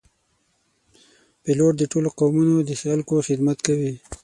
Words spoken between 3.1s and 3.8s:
خدمت